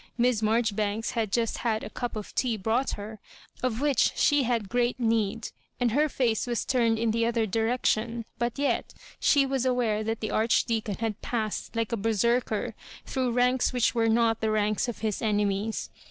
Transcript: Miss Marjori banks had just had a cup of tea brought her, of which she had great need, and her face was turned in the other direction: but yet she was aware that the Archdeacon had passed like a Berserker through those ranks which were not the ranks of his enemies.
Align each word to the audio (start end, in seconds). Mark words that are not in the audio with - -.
Miss 0.17 0.41
Marjori 0.41 0.75
banks 0.77 1.11
had 1.11 1.31
just 1.31 1.59
had 1.59 1.83
a 1.83 1.89
cup 1.91 2.15
of 2.15 2.33
tea 2.33 2.57
brought 2.57 2.93
her, 2.93 3.19
of 3.61 3.81
which 3.81 4.13
she 4.15 4.41
had 4.41 4.67
great 4.67 4.99
need, 4.99 5.49
and 5.79 5.91
her 5.91 6.09
face 6.09 6.47
was 6.47 6.65
turned 6.65 6.97
in 6.97 7.11
the 7.11 7.23
other 7.23 7.45
direction: 7.45 8.25
but 8.39 8.57
yet 8.57 8.95
she 9.19 9.45
was 9.45 9.63
aware 9.63 10.03
that 10.03 10.19
the 10.19 10.31
Archdeacon 10.31 10.95
had 10.95 11.21
passed 11.21 11.75
like 11.75 11.91
a 11.91 11.97
Berserker 11.97 12.73
through 13.05 13.25
those 13.25 13.35
ranks 13.35 13.71
which 13.73 13.93
were 13.93 14.09
not 14.09 14.39
the 14.41 14.49
ranks 14.49 14.87
of 14.87 14.97
his 15.05 15.21
enemies. 15.21 15.91